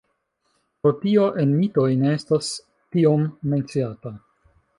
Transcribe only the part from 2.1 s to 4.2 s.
estas tiom menciata.